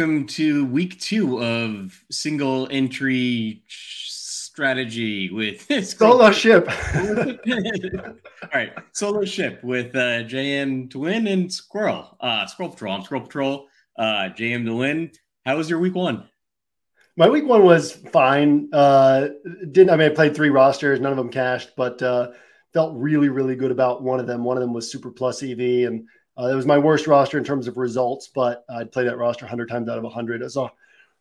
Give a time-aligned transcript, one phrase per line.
[0.00, 6.66] Welcome to week two of single entry strategy with solo ship.
[6.96, 12.16] All right, solo ship with uh, JM to win and Squirrel.
[12.18, 12.94] Uh, Squirrel Patrol.
[12.94, 13.66] I'm Squirrel Patrol.
[13.98, 15.12] Uh, JM to win.
[15.44, 16.26] How was your week one?
[17.18, 18.70] My week one was fine.
[18.72, 19.28] Uh,
[19.70, 22.30] didn't I mean I played three rosters, none of them cashed, but uh,
[22.72, 24.44] felt really really good about one of them.
[24.44, 26.06] One of them was super plus EV and
[26.40, 29.44] uh, it was my worst roster in terms of results, but I'd play that roster
[29.44, 30.40] 100 times out of 100.
[30.40, 30.70] It was a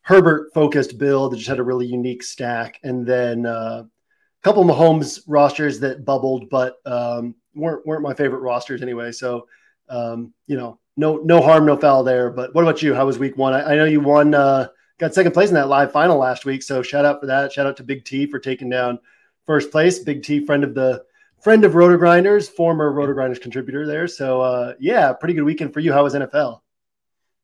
[0.02, 2.80] Herbert focused build that just had a really unique stack.
[2.84, 8.14] And then uh, a couple of Mahomes rosters that bubbled, but um, weren't, weren't my
[8.14, 9.12] favorite rosters anyway.
[9.12, 9.48] So,
[9.90, 12.30] um, you know, no, no harm, no foul there.
[12.30, 12.94] But what about you?
[12.94, 13.54] How was week one?
[13.54, 14.68] I, I know you won, uh,
[15.00, 16.64] got second place in that live final last week.
[16.64, 17.52] So shout out for that.
[17.52, 19.00] Shout out to Big T for taking down
[19.46, 20.00] first place.
[20.00, 21.04] Big T, friend of the
[21.42, 24.08] friend of Roto Grinders, former Roto Grinders contributor there.
[24.08, 25.94] So uh, yeah, pretty good weekend for you.
[25.94, 26.60] How was NFL?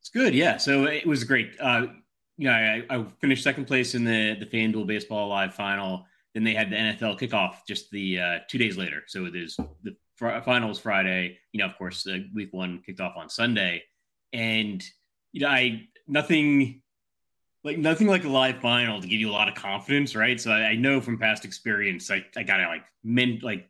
[0.01, 0.57] It's good, yeah.
[0.57, 1.51] So it was great.
[1.59, 1.87] Uh,
[2.37, 6.05] you know, I, I, finished second place in the the FanDuel Baseball Live Final.
[6.33, 9.03] Then they had the NFL kickoff just the uh, two days later.
[9.07, 11.37] So there's the fr- finals Friday.
[11.53, 13.83] You know, of course, the week one kicked off on Sunday,
[14.33, 14.83] and
[15.31, 16.81] you know, I nothing
[17.63, 20.39] like nothing like a live final to give you a lot of confidence, right?
[20.39, 23.69] So I, I know from past experience, I, I gotta like meant like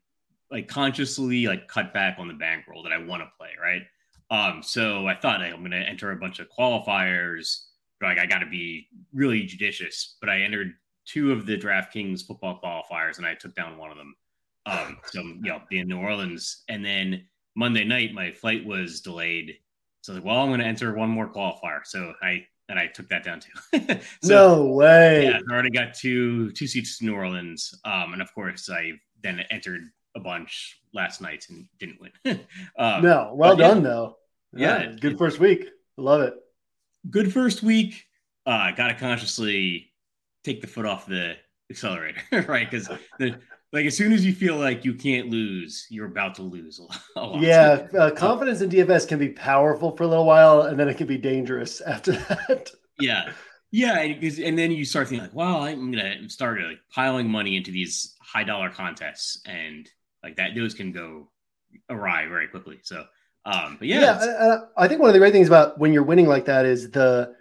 [0.52, 3.82] like consciously like cut back on the bankroll that I want to play, right?
[4.32, 7.66] Um, so I thought I'm going to enter a bunch of qualifiers,
[8.00, 10.18] but like I got to be really judicious.
[10.20, 10.74] But I entered
[11.06, 14.16] two of the DraftKings football qualifiers, and I took down one of them.
[14.66, 19.56] Um, so you know, being New Orleans, and then Monday night my flight was delayed.
[20.02, 21.82] So I was like, well, I'm going to enter one more qualifier.
[21.86, 24.00] So I and I took that down too.
[24.24, 25.26] so, no way.
[25.26, 27.74] Yeah, I already got two two seats to New Orleans.
[27.86, 29.84] Um, and of course I then entered
[30.16, 32.40] a bunch last night and didn't win.
[32.78, 34.18] um, no, well done yeah, though.
[34.54, 35.68] Yeah, yeah good it, first week.
[35.98, 36.34] Love it.
[37.10, 38.06] Good first week.
[38.46, 39.92] Uh, Got to consciously
[40.44, 41.36] take the foot off the
[41.70, 42.70] accelerator, right?
[42.70, 42.90] Because
[43.20, 43.36] the
[43.74, 47.22] like as soon as you feel like you can't lose, you're about to lose a
[47.22, 47.42] lot.
[47.42, 50.98] Yeah, uh, confidence in DFS can be powerful for a little while, and then it
[50.98, 52.72] can be dangerous after that.
[53.00, 53.32] yeah,
[53.72, 57.72] yeah, and then you start thinking like, "Wow, I'm gonna start like piling money into
[57.72, 59.90] these high dollar contests," and
[60.26, 61.28] like that those can go
[61.90, 62.80] awry very quickly.
[62.82, 63.06] So,
[63.46, 66.04] um, but yeah, yeah, I, I think one of the great things about when you're
[66.04, 67.36] winning like that is the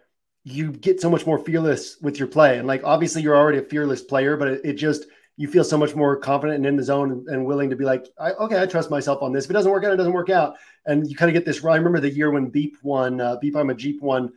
[0.44, 3.62] you get so much more fearless with your play, and like obviously you're already a
[3.62, 5.06] fearless player, but it, it just
[5.38, 7.84] you feel so much more confident and in the zone and, and willing to be
[7.84, 9.46] like, I, okay, I trust myself on this.
[9.46, 10.56] If it doesn't work out, it doesn't work out.
[10.87, 11.64] And you kind of get this.
[11.64, 14.32] I remember the year when Beep won, uh, Beep I'm a Jeep won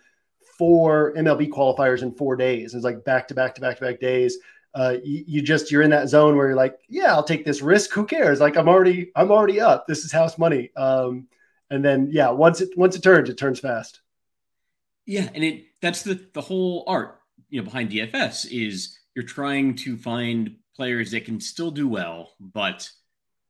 [0.57, 2.73] four MLB qualifiers in four days.
[2.73, 4.39] It was like back to back to back to back days
[4.73, 7.61] uh, you, you, just you're in that zone where you're like, yeah, I'll take this
[7.61, 7.91] risk.
[7.93, 8.39] Who cares?
[8.39, 9.87] Like I'm already I'm already up.
[9.87, 10.69] This is house money.
[10.75, 11.27] Um,
[11.69, 14.01] and then yeah, once it once it turns, it turns fast.
[15.05, 17.19] Yeah, and it that's the the whole art
[17.49, 22.33] you know behind DFS is you're trying to find players that can still do well,
[22.39, 22.89] but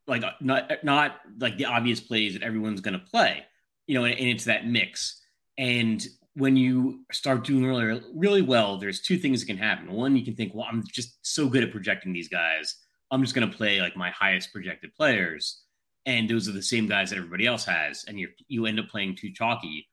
[0.07, 3.43] like uh, not not like the obvious plays that everyone's going to play.
[3.85, 5.21] You know, and, and it's that mix.
[5.57, 6.05] And
[6.38, 9.92] when you start doing really, really well, there's two things that can happen.
[9.92, 12.75] One, you can think, well, I'm just so good at projecting these guys.
[13.10, 15.63] I'm just going to play like my highest projected players.
[16.06, 18.88] and those are the same guys that everybody else has, and you you end up
[18.88, 19.88] playing too chalky.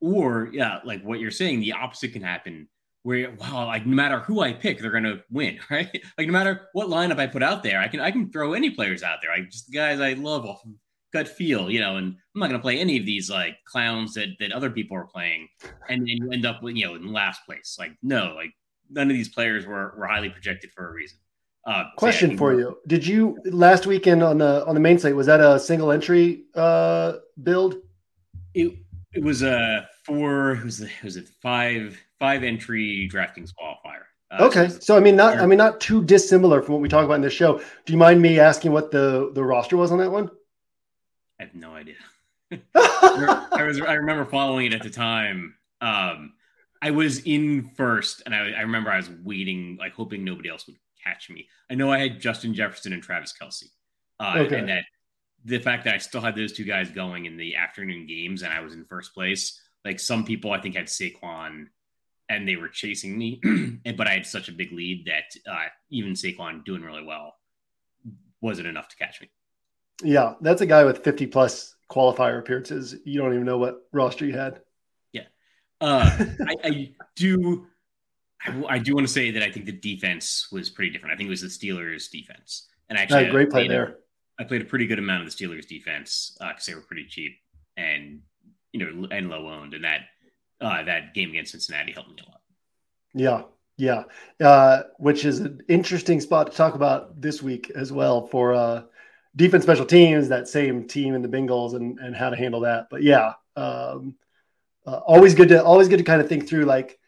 [0.00, 2.68] Or yeah, like what you're saying, the opposite can happen
[3.02, 5.88] where wow, like no matter who I pick, they're gonna win, right?
[6.18, 8.70] Like no matter what lineup I put out there, I can I can throw any
[8.70, 9.32] players out there.
[9.32, 10.70] I just the guys I love off of
[11.16, 14.28] gut feel, you know, and I'm not gonna play any of these like clowns that
[14.40, 15.48] that other people are playing,
[15.88, 17.76] and then you end up with you know in last place.
[17.78, 18.52] Like no, like
[18.90, 21.18] none of these players were were highly projected for a reason.
[21.66, 24.98] Uh, Question so yeah, for you: Did you last weekend on the on the main
[24.98, 27.76] site was that a single entry uh, build?
[28.54, 28.78] It
[29.12, 30.52] it was a four.
[30.52, 34.04] It was it was a five five entry DraftKings qualifier.
[34.30, 36.88] Uh, okay, so, so I mean, not I mean, not too dissimilar from what we
[36.88, 37.58] talk about in this show.
[37.84, 40.30] Do you mind me asking what the the roster was on that one?
[41.38, 41.96] I have no idea.
[42.74, 45.54] I was I remember following it at the time.
[45.80, 46.34] Um,
[46.80, 50.66] I was in first, and I, I remember I was waiting, like hoping nobody else
[50.66, 51.48] would catch me.
[51.70, 53.64] I know I had Justin Jefferson and Travis Kelce,
[54.20, 54.58] uh, okay.
[54.58, 54.84] and that
[55.44, 58.52] the fact that I still had those two guys going in the afternoon games, and
[58.52, 59.60] I was in first place.
[59.84, 61.66] Like some people, I think had Saquon,
[62.28, 63.40] and they were chasing me,
[63.96, 67.34] but I had such a big lead that uh, even Saquon doing really well
[68.40, 69.30] wasn't enough to catch me.
[70.02, 72.96] Yeah, that's a guy with 50 plus qualifier appearances.
[73.04, 74.60] You don't even know what roster you had.
[75.12, 75.22] Yeah.
[75.80, 76.10] Uh,
[76.46, 77.66] I, I, do.
[78.44, 81.14] I, I, do want to say that I think the defense was pretty different.
[81.14, 83.96] I think it was the Steelers' defense, and actually, great play there.
[84.38, 86.82] A, I played a pretty good amount of the Steelers' defense because uh, they were
[86.82, 87.38] pretty cheap
[87.76, 88.20] and
[88.72, 90.02] you know and low owned, and that
[90.60, 92.40] uh, that game against Cincinnati helped me a lot.
[93.14, 93.42] Yeah,
[94.40, 98.54] yeah, uh, which is an interesting spot to talk about this week as well for
[98.54, 98.82] uh,
[99.36, 102.88] defense special teams, that same team in the Bengals and, and how to handle that.
[102.90, 104.14] But yeah, um,
[104.86, 106.98] uh, always good to always good to kind of think through like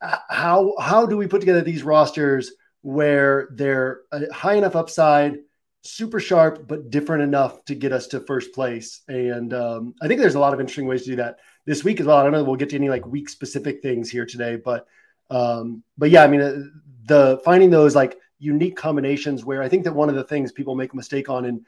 [0.00, 2.52] how how do we put together these rosters
[2.82, 4.00] where they're
[4.30, 5.38] high enough upside,
[5.82, 9.00] super sharp, but different enough to get us to first place.
[9.08, 12.00] And um, I think there's a lot of interesting ways to do that this week
[12.00, 12.18] as well.
[12.18, 14.86] I don't know we'll get to any like week specific things here today, but
[15.30, 16.62] um, but yeah, I mean uh,
[17.06, 20.74] the finding those like unique combinations where I think that one of the things people
[20.74, 21.64] make a mistake on in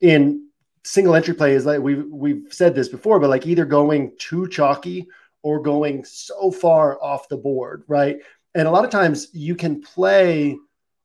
[0.00, 0.48] in
[0.84, 4.48] single entry play is like we've we've said this before, but like either going too
[4.48, 5.06] chalky
[5.42, 8.18] or going so far off the board, right?
[8.54, 10.56] And a lot of times you can play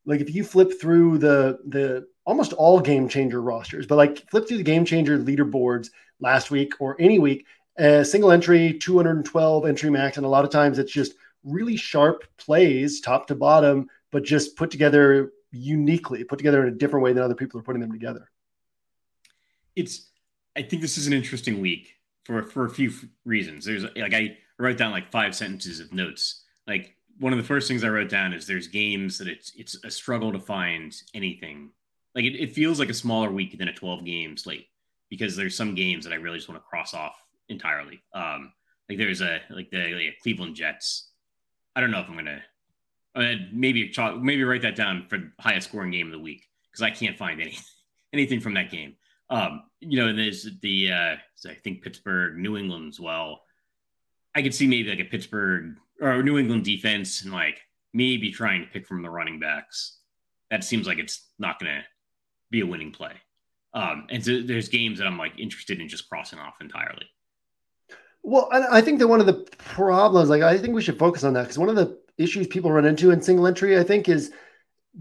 [0.06, 4.46] like if you flip through the the almost all game changer rosters, but like flip
[4.46, 5.90] through the game changer leaderboards
[6.20, 7.46] last week or any week,
[7.76, 11.14] a single entry, 212 entry max, and a lot of times it's just
[11.44, 16.76] really sharp plays top to bottom but just put together uniquely, put together in a
[16.76, 18.30] different way than other people are putting them together.
[19.76, 20.10] It's,
[20.56, 22.92] I think this is an interesting week for for a few
[23.24, 23.64] reasons.
[23.64, 26.44] There's like I wrote down like five sentences of notes.
[26.66, 29.82] Like one of the first things I wrote down is there's games that it's it's
[29.84, 31.70] a struggle to find anything.
[32.14, 34.66] Like it, it feels like a smaller week than a 12 game slate
[35.08, 37.16] because there's some games that I really just want to cross off
[37.48, 38.02] entirely.
[38.14, 38.52] Um,
[38.88, 41.10] like there's a like the like Cleveland Jets.
[41.76, 42.42] I don't know if I'm gonna
[43.14, 46.90] uh, maybe maybe write that down for highest scoring game of the week because I
[46.90, 47.58] can't find any
[48.12, 48.96] anything from that game.
[49.30, 51.16] Um, you know, there's the uh,
[51.48, 53.42] I think Pittsburgh, New England as well.
[54.34, 57.60] I could see maybe like a Pittsburgh or New England defense and like
[57.92, 59.98] maybe trying to pick from the running backs.
[60.50, 61.82] That seems like it's not going to
[62.50, 63.12] be a winning play.
[63.72, 67.06] Um, and so there's games that I'm like interested in just crossing off entirely.
[68.22, 71.32] Well, I think that one of the problems, like I think we should focus on
[71.34, 74.32] that because one of the issues people run into in single entry, I think, is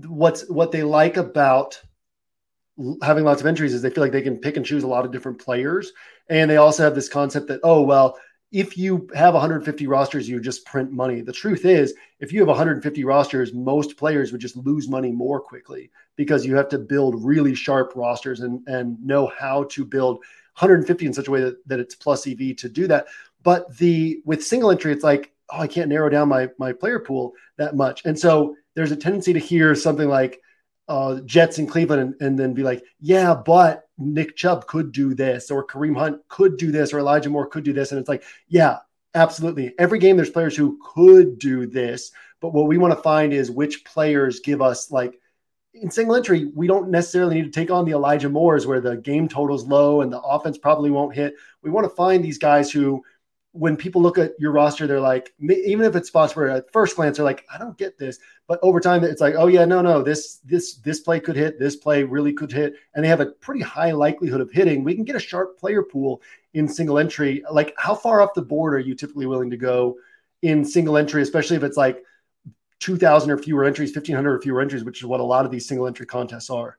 [0.06, 1.80] what's what they like about
[3.02, 5.06] having lots of entries is they feel like they can pick and choose a lot
[5.06, 5.92] of different players,
[6.30, 8.18] and they also have this concept that oh well,
[8.52, 11.22] if you have 150 rosters, you just print money.
[11.22, 15.40] The truth is, if you have 150 rosters, most players would just lose money more
[15.40, 20.18] quickly because you have to build really sharp rosters and and know how to build
[20.58, 23.08] 150 in such a way that, that it's plus EV to do that.
[23.44, 27.00] But the with single entry, it's like oh, I can't narrow down my my player
[27.00, 28.06] pool that much.
[28.06, 30.42] And so there's a tendency to hear something like
[30.88, 35.14] uh, Jets in Cleveland and, and, then be like, yeah, but Nick Chubb could do
[35.14, 37.92] this, or Kareem Hunt could do this, or Elijah Moore could do this.
[37.92, 38.78] And it's like, yeah,
[39.14, 39.76] absolutely.
[39.78, 42.12] Every game there's players who could do this.
[42.42, 45.20] But what we want to find is which players give us like
[45.74, 48.98] in single entry, we don't necessarily need to take on the Elijah Moores where the
[48.98, 51.36] game total's low and the offense probably won't hit.
[51.62, 53.04] We want to find these guys who
[53.60, 56.96] when people look at your roster, they're like, even if it's spots where at first
[56.96, 59.82] glance they're like, I don't get this, but over time it's like, oh yeah, no,
[59.82, 63.20] no, this this this play could hit, this play really could hit, and they have
[63.20, 64.86] a pretty high likelihood of hitting.
[64.86, 66.22] We can get a sharp player pool
[66.54, 67.44] in single entry.
[67.52, 69.98] Like, how far off the board are you typically willing to go
[70.42, 72.02] in single entry, especially if it's like
[72.80, 75.44] two thousand or fewer entries, fifteen hundred or fewer entries, which is what a lot
[75.44, 76.78] of these single entry contests are.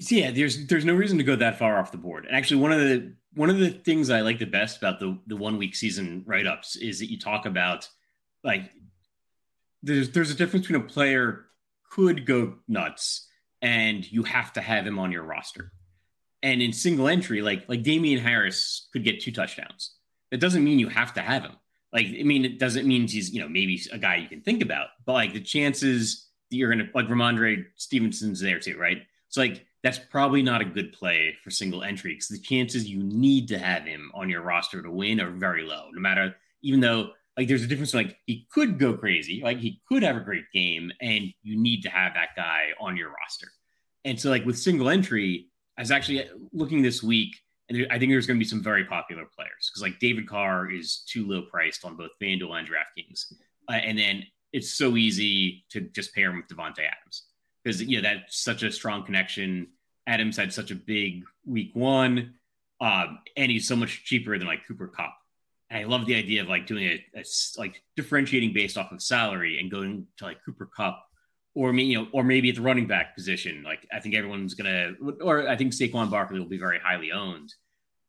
[0.00, 2.24] So yeah, there's there's no reason to go that far off the board.
[2.24, 5.18] And actually, one of the one of the things I like the best about the
[5.26, 7.88] the one week season write ups is that you talk about
[8.42, 8.70] like
[9.82, 11.46] there's there's a difference between a player
[11.90, 13.26] could go nuts
[13.62, 15.72] and you have to have him on your roster.
[16.42, 19.94] And in single entry, like like Damien Harris could get two touchdowns.
[20.30, 21.56] That doesn't mean you have to have him.
[21.92, 24.62] Like I mean, it doesn't mean he's you know maybe a guy you can think
[24.62, 29.02] about, but like the chances that you're gonna like Rhamondre Stevenson's there too, right?
[29.28, 33.02] So like that's probably not a good play for single entry because the chances you
[33.02, 35.88] need to have him on your roster to win are very low.
[35.92, 39.80] No matter even though like there's a difference like he could go crazy, like he
[39.88, 43.46] could have a great game, and you need to have that guy on your roster.
[44.04, 47.36] And so like with single entry, I was actually looking this week,
[47.68, 50.68] and I think there's going to be some very popular players because like David Carr
[50.68, 53.32] is too low priced on both FanDuel and DraftKings,
[53.68, 57.27] uh, and then it's so easy to just pair him with Davante Adams
[57.68, 59.66] because you know that's such a strong connection.
[60.06, 62.34] Adams had such a big week one,
[62.80, 65.14] um, and he's so much cheaper than like Cooper Kupp.
[65.68, 67.24] And I love the idea of like doing a,
[67.58, 71.04] like differentiating based off of salary and going to like Cooper Kupp
[71.54, 73.62] or me, you know, or maybe at the running back position.
[73.62, 77.52] Like I think everyone's gonna, or I think Saquon Barkley will be very highly owned.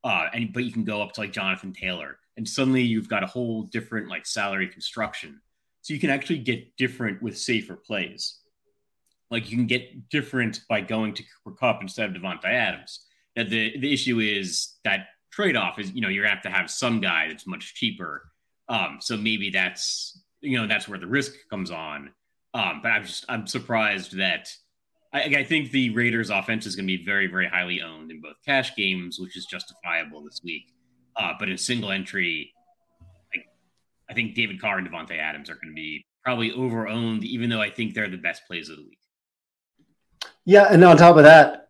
[0.02, 3.22] Uh, and but you can go up to like Jonathan Taylor, and suddenly you've got
[3.22, 5.42] a whole different like salary construction.
[5.82, 8.39] So you can actually get different with safer plays.
[9.30, 13.06] Like you can get different by going to Cooper Kupp instead of Davante Adams.
[13.36, 16.50] Now the the issue is that trade off is you know you're gonna have to
[16.50, 18.30] have some guy that's much cheaper.
[18.68, 22.10] Um, so maybe that's you know that's where the risk comes on.
[22.54, 24.48] Um, but I'm just I'm surprised that
[25.12, 28.20] I, I think the Raiders' offense is going to be very very highly owned in
[28.20, 30.72] both cash games, which is justifiable this week.
[31.16, 32.52] Uh, but in single entry,
[33.34, 33.38] I,
[34.10, 37.50] I think David Carr and Davante Adams are going to be probably over owned, even
[37.50, 38.99] though I think they're the best plays of the week.
[40.50, 41.68] Yeah, and on top of that,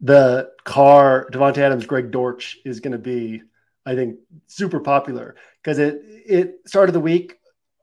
[0.00, 3.42] the Carr Davante Adams Greg Dortch is going to be,
[3.84, 4.16] I think,
[4.46, 7.38] super popular because it it started the week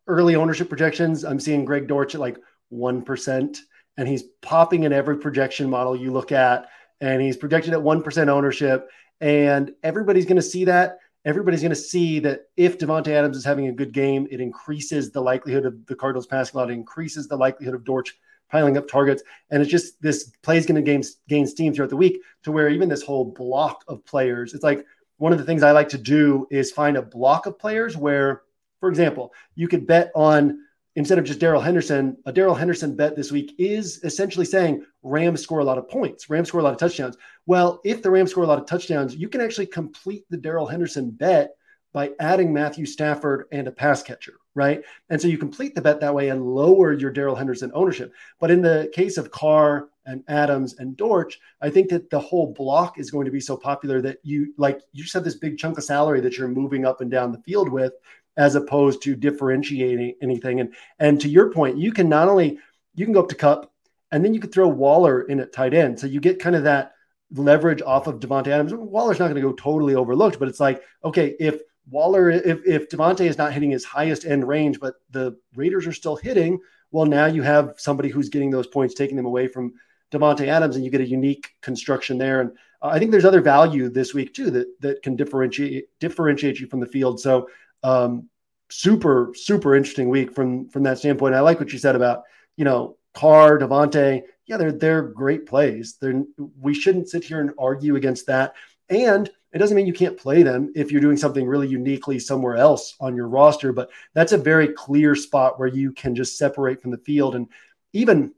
[0.07, 2.39] early ownership projections, I'm seeing Greg Dortch at like
[2.73, 3.57] 1%,
[3.97, 6.69] and he's popping in every projection model you look at,
[7.01, 8.89] and he's projected at 1% ownership.
[9.19, 10.97] And everybody's going to see that.
[11.23, 15.11] Everybody's going to see that if Davante Adams is having a good game, it increases
[15.11, 16.71] the likelihood of the Cardinals passing a lot.
[16.71, 18.17] It increases the likelihood of Dortch
[18.51, 19.23] piling up targets.
[19.49, 22.51] And it's just this play is going to gain, gain steam throughout the week to
[22.51, 24.85] where even this whole block of players, it's like
[25.17, 28.43] one of the things I like to do is find a block of players where
[28.81, 30.65] for example, you could bet on
[30.97, 35.41] instead of just Darrell Henderson, a Darrell Henderson bet this week is essentially saying Rams
[35.41, 37.15] score a lot of points, Rams score a lot of touchdowns.
[37.45, 40.67] Well, if the Rams score a lot of touchdowns, you can actually complete the Darrell
[40.67, 41.51] Henderson bet
[41.93, 44.83] by adding Matthew Stafford and a pass catcher, right?
[45.09, 48.13] And so you complete the bet that way and lower your Darrell Henderson ownership.
[48.39, 52.53] But in the case of Carr and Adams and Dortch, I think that the whole
[52.53, 55.57] block is going to be so popular that you like you just have this big
[55.57, 57.93] chunk of salary that you're moving up and down the field with
[58.37, 60.59] as opposed to differentiating anything.
[60.59, 62.59] And and to your point, you can not only
[62.95, 63.71] you can go up to Kupp,
[64.11, 65.99] and then you could throw Waller in at tight end.
[65.99, 66.93] So you get kind of that
[67.33, 68.73] leverage off of Davante Adams.
[68.73, 72.89] Waller's not going to go totally overlooked, but it's like, okay, if Waller, if, if
[72.89, 76.59] Davante is not hitting his highest end range, but the Raiders are still hitting,
[76.91, 79.73] well, now you have somebody who's getting those points, taking them away from
[80.11, 82.41] Davante Adams, and you get a unique construction there.
[82.41, 86.59] And uh, I think there's other value this week too that that can differentiate differentiate
[86.59, 87.19] you from the field.
[87.19, 87.49] So
[87.83, 88.29] um,
[88.69, 91.35] super, super interesting week from from that standpoint.
[91.35, 92.23] I like what you said about
[92.57, 94.23] you know Carr, Davante.
[94.45, 95.97] Yeah, they're they're great plays.
[95.99, 96.23] They're
[96.59, 98.53] we shouldn't sit here and argue against that.
[98.89, 102.55] And it doesn't mean you can't play them if you're doing something really uniquely somewhere
[102.55, 103.73] else on your roster.
[103.73, 107.35] But that's a very clear spot where you can just separate from the field.
[107.35, 107.47] And
[107.93, 108.33] even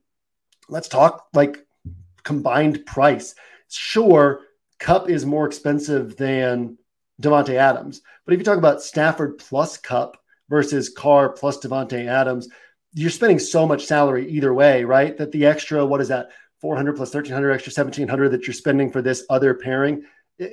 [0.70, 1.66] let's talk like
[2.24, 3.36] combined price.
[3.70, 4.42] Sure,
[4.80, 6.78] Kupp is more expensive than
[7.22, 8.02] Davante Adams.
[8.26, 10.18] But if you talk about Stafford plus Kupp
[10.50, 12.50] versus Carr plus Davante Adams,
[12.94, 15.18] you're spending so much salary either way, right?
[15.18, 16.30] That the extra, what is that,
[16.60, 20.04] 400 plus 1300, extra 1700 that you're spending for this other pairing.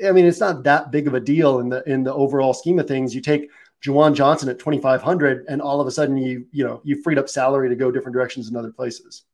[0.07, 2.79] I mean, it's not that big of a deal in the in the overall scheme
[2.79, 3.15] of things.
[3.15, 3.51] You take
[3.85, 7.29] Juwan Johnson at 2500 and all of a sudden you you know you freed up
[7.29, 9.25] salary to go different directions in other places.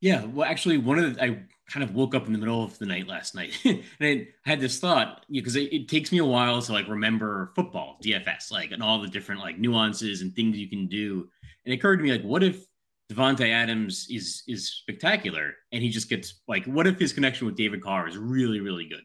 [0.00, 2.78] Yeah, well, actually, one of the I kind of woke up in the middle of
[2.78, 6.24] the night last night and I had this thought because it, it, takes me a
[6.24, 10.56] while to like remember football DFS like and all the different like nuances and things
[10.56, 11.28] you can do.
[11.64, 12.64] And it occurred to me like, what if
[13.12, 17.56] Davante Adams is is spectacular and he just gets like, what if his connection with
[17.56, 19.02] David Carr is really really good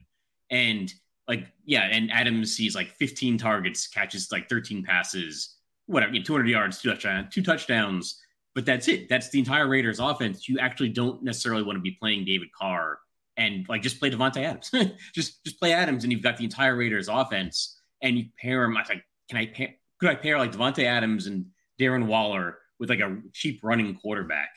[0.51, 0.93] and
[1.27, 5.55] like yeah, and Adams sees like 15 targets, catches like 13 passes,
[5.88, 8.22] whatever, you know, 200 yards, two touchdowns, two touchdowns
[8.53, 9.08] but that's it.
[9.08, 10.48] That's the entire Raiders offense.
[10.50, 13.00] You actually don't necessarily want to be playing David Carr
[13.38, 14.72] and like just play Davante Adams.
[15.15, 18.75] just just play Adams, and you've got the entire Raiders offense, and you pair him.
[18.75, 19.70] I like, can I pair?
[20.00, 21.46] Could I pair like Davante Adams and
[21.79, 24.50] Darren Waller with like a cheap running quarterback,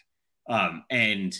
[0.48, 1.34] um, and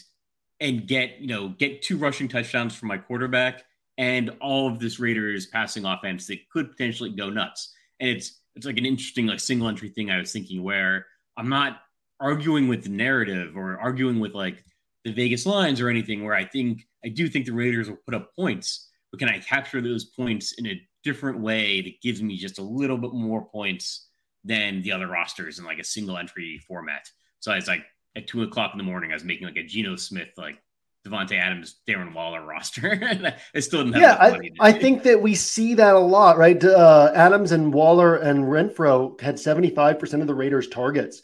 [0.61, 3.65] and get you know get two rushing touchdowns from my quarterback
[3.99, 7.73] and all of this Raiders passing offense that could potentially go nuts.
[8.01, 11.49] And it's it's like an interesting like single entry thing I was thinking where I'm
[11.49, 11.81] not
[12.21, 14.65] arguing with the narrative or arguing with like
[15.05, 18.15] the Vegas lines or anything where I think I do think the Raiders will put
[18.15, 22.37] up points, but can I capture those points in a different way that gives me
[22.37, 24.09] just a little bit more points
[24.45, 27.09] than the other rosters in like a single entry format?
[27.41, 27.85] So it's like
[28.17, 30.59] at two o'clock in the morning, I was making like a Geno Smith like
[31.07, 32.99] Davante Adams, Darren Waller roster.
[33.55, 36.63] I still didn't yeah, I, I think that we see that a lot, right?
[36.63, 41.21] Uh, Adams and Waller and Renfrow had 75% of the Raiders' targets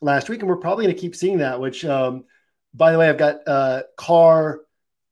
[0.00, 1.60] last week, and we're probably going to keep seeing that.
[1.60, 2.24] Which, um,
[2.74, 4.62] by the way, I've got uh, Carr,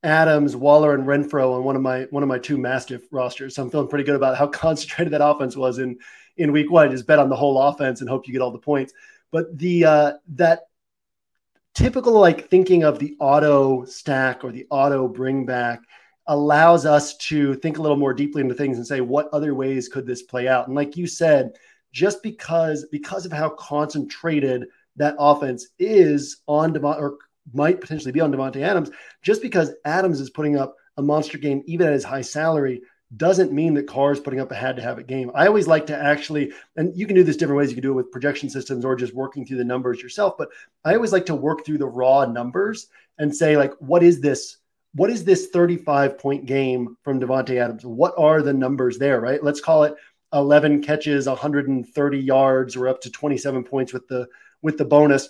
[0.03, 3.55] Adams, Waller, and Renfrow on one of my one of my two Mastiff rosters.
[3.55, 5.97] So I'm feeling pretty good about how concentrated that offense was in
[6.35, 6.85] in week one.
[6.85, 8.91] I just bet on the whole offense and hope you get all the points.
[9.31, 10.63] But the uh, that
[11.79, 15.79] typical like thinking of the auto stack or the auto bring back
[16.27, 19.87] allows us to think a little more deeply into things and say what other ways
[19.87, 20.67] could this play out?
[20.67, 21.53] And like you said
[21.93, 24.65] just because because of how concentrated
[24.97, 27.17] that offense is on Devon or
[27.53, 31.63] might potentially be on Davante Adams just because Adams is putting up a monster game
[31.65, 32.81] even at his high salary
[33.15, 35.31] doesn't mean that Carr is putting up a had to have it game.
[35.33, 37.69] I always like to actually, and you can do this different ways.
[37.69, 40.35] You can do it with projection systems or just working through the numbers yourself.
[40.37, 40.49] But
[40.85, 42.87] I always like to work through the raw numbers
[43.17, 44.57] and say, like, what is this?
[44.93, 47.85] What is this 35 point game from Davante Adams?
[47.85, 49.43] What are the numbers there, right?
[49.43, 49.95] Let's call it
[50.33, 54.27] 11 catches, 130 yards, or up to 27 points with the
[54.61, 55.29] with the bonus,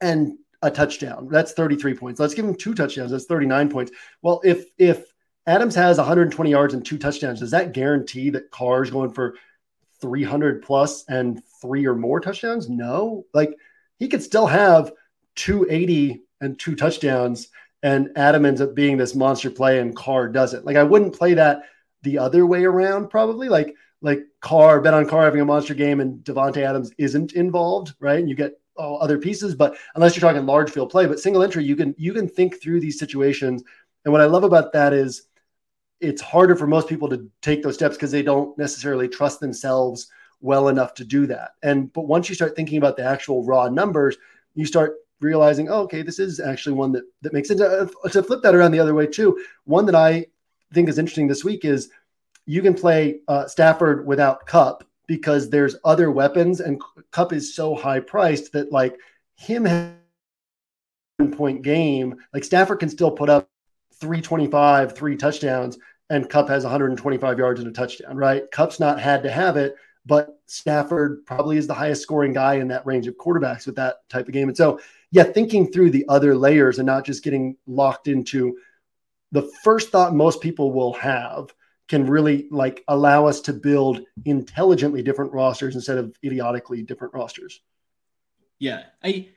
[0.00, 1.28] and a touchdown.
[1.30, 2.18] That's 33 points.
[2.18, 3.12] Let's give him two touchdowns.
[3.12, 3.92] That's 39 points.
[4.22, 5.12] Well, if if
[5.48, 7.40] Adams has 120 yards and two touchdowns.
[7.40, 9.34] Does that guarantee that Carr's going for
[10.00, 12.68] 300 plus and three or more touchdowns?
[12.68, 13.24] No.
[13.32, 13.56] Like
[13.98, 14.92] he could still have
[15.36, 17.48] 280 and two touchdowns,
[17.82, 20.66] and Adam ends up being this monster play, and Carr doesn't.
[20.66, 21.62] Like I wouldn't play that
[22.02, 23.48] the other way around, probably.
[23.48, 27.94] Like like Carr, bet on Carr having a monster game, and Davante Adams isn't involved,
[28.00, 28.18] right?
[28.18, 31.42] And you get all other pieces, but unless you're talking large field play, but single
[31.42, 33.64] entry, you can you can think through these situations.
[34.04, 35.27] And what I love about that is
[36.00, 40.08] it's harder for most people to take those steps because they don't necessarily trust themselves
[40.40, 41.52] well enough to do that.
[41.62, 44.16] And but once you start thinking about the actual raw numbers,
[44.54, 47.60] you start realizing, oh, okay, this is actually one that that makes sense.
[47.60, 50.26] Uh, to flip that around the other way too, one that I
[50.72, 51.90] think is interesting this week is
[52.46, 56.80] you can play uh, Stafford without Kupp because there's other weapons, and
[57.10, 58.96] Kupp is so high priced that like
[59.36, 59.66] him
[61.32, 63.48] point game, like Stafford can still put up
[64.00, 65.78] 325, three touchdowns,
[66.10, 68.50] and Kupp has 125 yards and a touchdown, right?
[68.50, 72.68] Kupp's not had to have it, but Stafford probably is the highest scoring guy in
[72.68, 74.48] that range of quarterbacks with that type of game.
[74.48, 74.80] And so,
[75.10, 78.56] yeah, thinking through the other layers and not just getting locked into
[79.32, 81.52] the first thought most people will have
[81.88, 87.60] can really like allow us to build intelligently different rosters instead of idiotically different rosters.
[88.58, 89.28] Yeah, I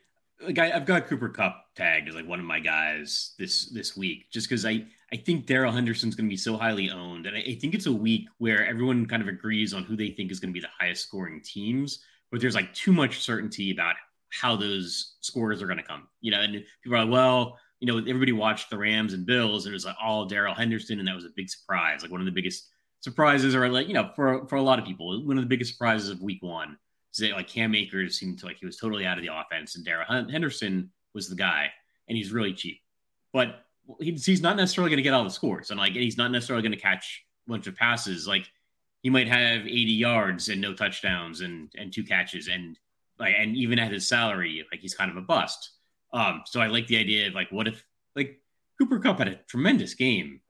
[0.42, 3.98] like I, have got Cooper Kupp tagged as like one of my guys this this
[3.98, 7.36] week, just because I I think Darrell Henderson's going to be so highly owned, and
[7.36, 10.32] I, I, think it's a week where everyone kind of agrees on who they think
[10.32, 13.96] is going to be the highest scoring teams, but there's like too much certainty about
[14.30, 16.08] how those scores are going to come.
[16.22, 19.66] You know, and people are like, well, you know, everybody watched the Rams and Bills,
[19.66, 22.22] and it was like all Darrell Henderson, and that was a big surprise, like one
[22.22, 22.70] of the biggest
[23.02, 25.72] surprises, or like you know, for for a lot of people, one of the biggest
[25.72, 26.78] surprises of Week One
[27.14, 29.76] Is that like Cam Akers seemed to like he was totally out of the offense,
[29.76, 31.70] and Darrell Henderson was the guy,
[32.08, 32.82] and he's really cheap,
[33.34, 33.66] but
[34.00, 36.64] he's, he's not necessarily going to get all the scores, and like he's not necessarily
[36.64, 38.28] going to catch a bunch of passes.
[38.28, 38.46] Like
[39.02, 42.78] he might have 80 yards and no touchdowns and and two catches, and
[43.20, 45.72] like and even at his salary, like he's kind of a bust.
[46.14, 47.84] Um, so I like the idea of like what if
[48.16, 48.42] like
[48.78, 50.42] Cooper Kupp had a tremendous game,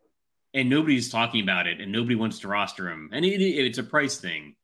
[0.53, 3.77] and nobody's talking about it, and nobody wants to roster him, and it, it, it's
[3.77, 4.55] a price thing.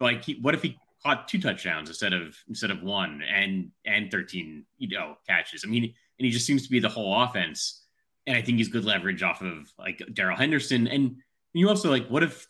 [0.00, 4.10] Like, he, what if he caught two touchdowns instead of instead of one and and
[4.10, 5.64] 13 you know catches.
[5.64, 7.82] I mean and he just seems to be the whole offense.
[8.26, 10.88] And i think he's good leverage off of like Darrell Henderson.
[10.88, 11.16] And
[11.52, 12.46] you also like what if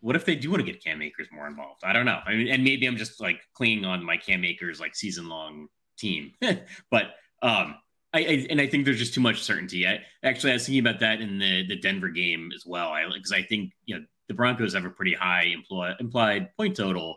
[0.00, 1.82] what if they do want to get cam akers more involved?
[1.82, 2.20] I don't know.
[2.24, 5.68] I mean, and maybe i'm just like clinging on my cam akers like season long
[5.98, 6.32] team.
[6.90, 7.76] But um
[8.14, 9.86] I, I, and I think there's just too much certainty.
[9.86, 12.88] I actually I was thinking about that in the the Denver game as well.
[12.88, 16.76] I because I think you know the Broncos have a pretty high impl- implied point
[16.76, 17.16] total,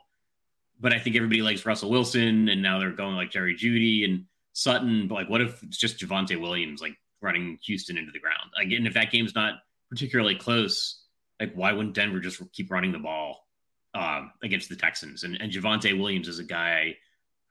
[0.81, 4.25] but I think everybody likes Russell Wilson, and now they're going like Jerry Jeudy and
[4.53, 5.07] Sutton.
[5.07, 8.51] But like, what if it's just Javonte Williams like running Houston into the ground.
[8.59, 9.55] Again, if that game's not
[9.89, 11.03] particularly close,
[11.39, 13.47] like why wouldn't Denver just keep running the ball
[13.93, 15.23] um, against the Texans?
[15.23, 16.97] And, and Javonte Williams is a guy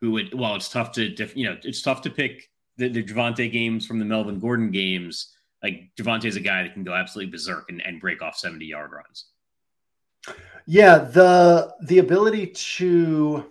[0.00, 3.50] who would, well, it's tough to, you know, it's tough to pick the, the Javonte
[3.50, 5.34] games from the Melvin Gordon games.
[5.62, 8.64] Like Javonte is a guy that can go absolutely berserk and, and break off 70
[8.64, 9.26] yard runs.
[10.72, 13.44] Yeah, the the ability to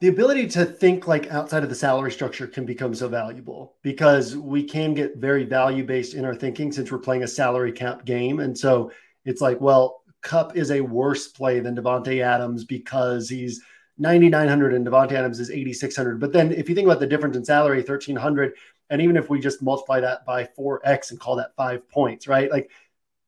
[0.00, 4.36] the ability to think like outside of the salary structure can become so valuable because
[4.36, 8.04] we can get very value based in our thinking since we're playing a salary cap
[8.04, 8.40] game.
[8.40, 8.92] And so
[9.24, 13.62] it's like, well, Kupp is a worse play than Davante Adams because he's
[13.96, 16.20] 9,900 and Davante Adams is 8,600.
[16.20, 18.52] But then if you think about the difference in salary, 1,300,
[18.90, 22.50] and even if we just multiply that by 4x and call that five points, right?
[22.50, 22.70] Like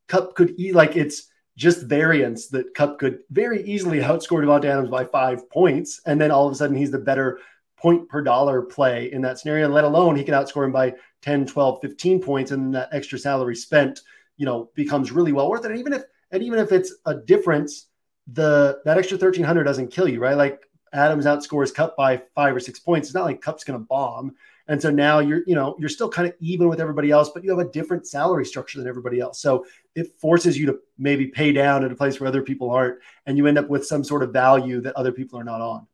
[0.06, 4.90] Kupp could eat like it's just variance that Kupp could very easily outscore Davante Adams
[4.90, 6.00] by five points.
[6.06, 7.40] And then all of a sudden he's the better
[7.76, 11.46] point per dollar play in that scenario, let alone he can outscore him by 10,
[11.46, 12.50] 12, 15 points.
[12.52, 14.00] And that extra salary spent,
[14.36, 15.70] you know, becomes really well worth it.
[15.70, 17.86] And even if, and even if it's a difference,
[18.28, 20.36] the, that extra 1300 doesn't kill you, right?
[20.36, 20.62] Like
[20.92, 23.08] Adams outscores Kupp by five or six points.
[23.08, 24.34] It's not like Kupp's going to bomb.
[24.68, 27.42] And so now you're, you know, you're still kind of even with everybody else, but
[27.42, 29.40] you have a different salary structure than everybody else.
[29.40, 32.98] So it forces you to maybe pay down at a place where other people aren't,
[33.26, 35.86] and you end up with some sort of value that other people are not on.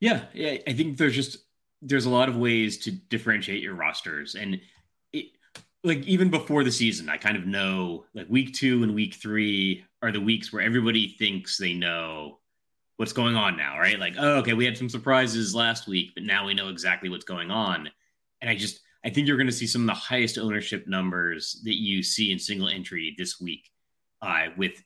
[0.00, 0.58] Yeah, yeah.
[0.66, 1.38] I think there's just
[1.82, 4.60] there's a lot of ways to differentiate your rosters, and
[5.12, 5.26] it,
[5.84, 9.84] like even before the season, I kind of know like week two and week three
[10.02, 12.38] are the weeks where everybody thinks they know
[12.98, 13.98] what's going on now, right?
[13.98, 17.24] Like, oh, okay, we had some surprises last week, but now we know exactly what's
[17.24, 17.88] going on.
[18.40, 21.62] And I just, I think you're going to see some of the highest ownership numbers
[21.64, 23.70] that you see in single entry this week,
[24.20, 24.82] uh, with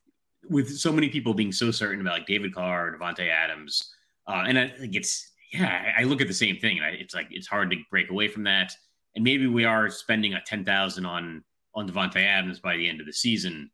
[0.48, 3.92] with so many people being so certain about like David Carr, Davante Adams,
[4.28, 7.14] uh, and I think it's yeah, I look at the same thing, and I, it's
[7.14, 8.72] like it's hard to break away from that.
[9.16, 11.42] And maybe we are spending a ten thousand on
[11.74, 13.70] on Davante Adams by the end of the season,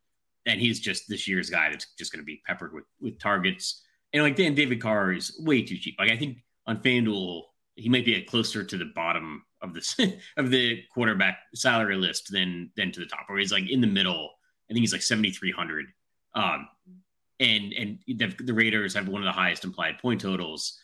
[0.47, 3.83] and he's just this year's guy that's just going to be peppered with with targets
[4.13, 5.97] and like Dan David Carr is way too cheap.
[5.99, 7.43] Like I think on FanDuel
[7.79, 12.71] he might be closer to the bottom of the of the quarterback salary list than
[12.77, 14.31] than to the top, or he's like in the middle.
[14.69, 15.87] I think he's like seventy three hundred.
[16.35, 16.69] Um,
[17.41, 20.79] and and the, the Raiders have one of the highest implied point totals,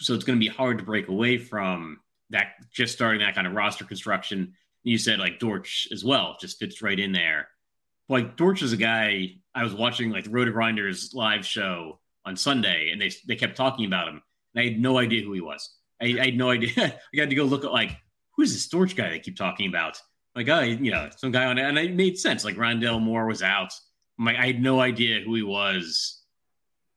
[0.00, 1.98] so it's going to be hard to break away from
[2.30, 2.48] that.
[2.72, 4.54] Just starting that kind of roster construction.
[4.82, 7.48] You said like Dortch as well, just fits right in there.
[8.08, 12.36] Like Dortch is a guy I was watching like the Roto Grinders live show on
[12.36, 14.22] Sunday, and they they kept talking about him,
[14.54, 15.70] and I had no idea who he was.
[16.00, 16.70] I, I had no idea.
[16.76, 17.96] I got to go look at like
[18.40, 20.00] who's this Dortch guy they keep talking about?
[20.34, 22.44] Like, oh, you know, some guy on it, and it made sense.
[22.44, 23.72] Like Rondale Moore was out.
[24.18, 26.22] I'm like, I had no idea who he was.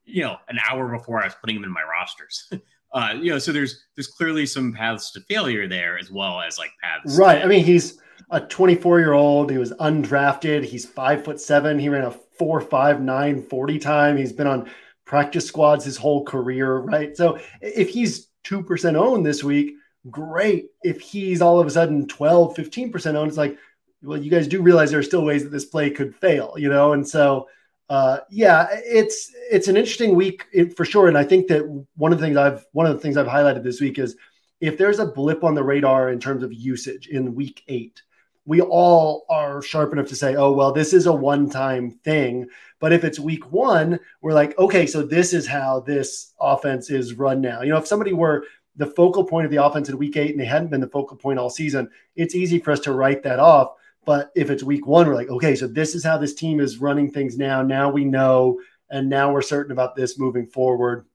[0.06, 2.52] You know, an hour before I was putting him in my rosters.
[2.94, 6.58] uh, you know, so there's there's clearly some paths to failure there as well as
[6.58, 7.18] like paths.
[7.18, 7.40] Right.
[7.40, 9.50] To- I mean, he's a 24 year old.
[9.52, 10.64] He was undrafted.
[10.64, 11.80] He's five foot seven.
[11.80, 14.18] He ran a four five nine 40 time.
[14.18, 14.70] He's been on
[15.06, 17.16] practice squads his whole career, right?
[17.16, 19.76] So if he's 2% owned this week,
[20.10, 20.68] great.
[20.84, 23.58] If he's all of a sudden 12, 15% owned, it's like,
[24.02, 26.70] well, you guys do realize there are still ways that this play could fail, you
[26.70, 26.94] know?
[26.94, 27.48] And so,
[27.90, 31.08] uh, yeah, it's it's an interesting week for sure.
[31.08, 31.64] And I think that
[31.96, 34.16] one of the things I've one of the things I've highlighted this week is
[34.62, 38.02] if there's a blip on the radar in terms of usage in week eight,
[38.46, 42.48] we all are sharp enough to say, oh, well, this is a one time thing.
[42.80, 47.14] But if it's week one, we're like, okay, so this is how this offense is
[47.14, 47.62] run now.
[47.62, 50.40] You know, if somebody were the focal point of the offense in week eight and
[50.40, 53.40] they hadn't been the focal point all season, it's easy for us to write that
[53.40, 53.74] off.
[54.06, 56.80] But if it's week one, we're like, okay, so this is how this team is
[56.80, 57.62] running things now.
[57.62, 61.06] Now we know, and now we're certain about this moving forward.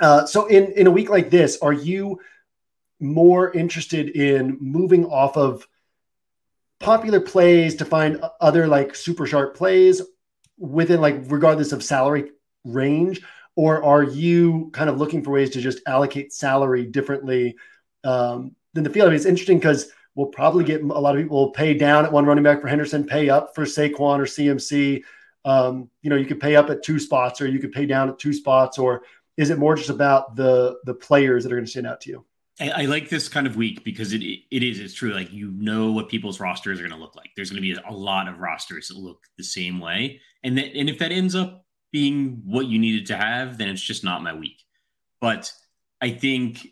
[0.00, 2.20] Uh, so in in a week like this, are you
[3.00, 5.66] more interested in moving off of
[6.80, 10.00] popular plays to find other like super sharp plays
[10.58, 12.30] within like regardless of salary
[12.64, 13.20] range
[13.58, 17.56] or are you kind of looking for ways to just allocate salary differently
[18.04, 19.08] um, than the field?
[19.08, 22.12] I mean, it's interesting because we'll probably get a lot of people pay down at
[22.12, 25.02] one running back for Henderson, pay up for Saquon or CMC.
[25.44, 28.08] Um, you know, you could pay up at two spots, or you could pay down
[28.08, 29.02] at two spots, or
[29.36, 32.10] is it more just about the the players that are going to stand out to
[32.10, 32.24] you?
[32.60, 35.12] I, like this kind of week because it it is it's true.
[35.12, 37.30] Like you know what people's rosters are going to look like.
[37.36, 40.76] There's going to be a lot of rosters that look the same way, and that
[40.76, 44.22] and if that ends up being what you needed to have, then it's just not
[44.22, 44.64] my week.
[45.20, 45.52] But
[46.00, 46.66] I think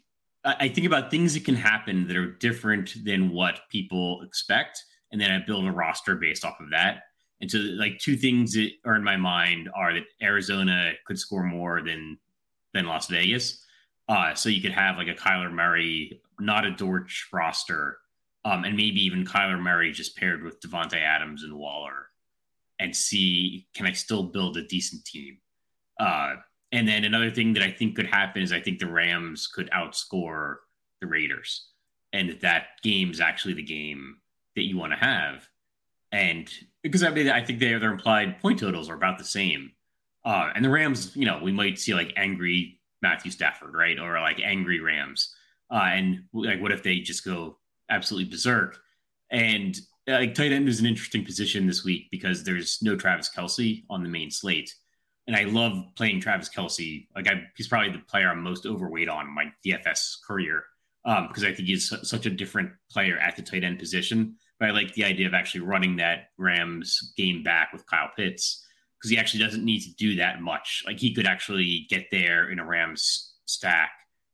[0.45, 5.21] I think about things that can happen that are different than what people expect, and
[5.21, 7.03] then I build a roster based off of that.
[7.41, 11.45] And so, like two things that are in my mind are that Arizona could score
[11.45, 12.19] more than
[12.75, 13.63] than Las Vegas
[14.09, 17.99] uh, so you could have like a Kyler Murray, not a Dortch roster,
[18.45, 22.07] um, and maybe even Kyler Murray just paired with Davante Adams and Waller,
[22.79, 25.39] and see can I still build a decent team.
[25.99, 26.35] Uh,
[26.73, 29.71] and then another thing that I think could happen is I think the Rams could
[29.71, 30.57] outscore
[31.01, 31.69] the Raiders,
[32.13, 34.19] and that game is actually the game
[34.55, 35.49] that you want to have.
[36.13, 36.49] And
[36.83, 39.73] because I mean, I think their their implied point totals are about the same.
[40.25, 44.21] Uh, and the Rams, you know, we might see like angry Matthew Stafford, right, or
[44.21, 45.33] like angry Rams.
[45.71, 48.79] Uh, and like, what if they just go absolutely berserk?
[49.31, 49.77] And
[50.09, 54.03] like tight end is an interesting position this week because there's no Travis Kelce on
[54.03, 54.75] the main slate,
[55.29, 57.07] and I love playing Travis Kelce.
[57.15, 60.65] Like I, he's probably the player I'm most overweight on my DFS career
[61.05, 64.37] because um, I think he's such a different player at the tight end position.
[64.59, 68.66] But I like the idea of actually running that Rams game back with Kyle Pitts
[68.99, 70.83] because he actually doesn't need to do that much.
[70.87, 73.91] Like he could actually get there in a Rams stack